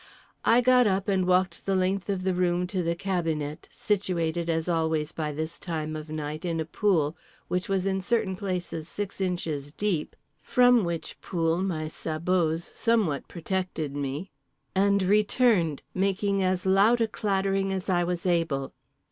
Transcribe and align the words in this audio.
I 0.43 0.61
got 0.61 0.87
up 0.87 1.07
and 1.07 1.27
walked 1.27 1.67
the 1.67 1.75
length 1.75 2.09
of 2.09 2.23
the 2.23 2.33
room 2.33 2.65
to 2.65 2.81
the 2.81 2.95
cabinet 2.95 3.69
(situated 3.71 4.49
as 4.49 4.67
always 4.67 5.11
by 5.11 5.31
this 5.31 5.59
time 5.59 5.95
of 5.95 6.09
night 6.09 6.43
in 6.43 6.59
a 6.59 6.65
pool 6.65 7.15
which 7.49 7.69
was 7.69 7.85
in 7.85 8.01
certain 8.01 8.35
places 8.35 8.87
six 8.89 9.21
inches 9.21 9.71
deep, 9.71 10.15
from 10.41 10.83
which 10.85 11.21
pool 11.21 11.61
my 11.61 11.87
sabots 11.87 12.71
somewhat 12.73 13.27
protected 13.27 13.95
me) 13.95 14.31
and 14.73 15.03
returned, 15.03 15.83
making 15.93 16.41
as 16.41 16.65
loud 16.65 16.99
a 16.99 17.07
clattering 17.07 17.71
as 17.71 17.87
I 17.87 18.03
was 18.03 18.25
able. 18.25 18.73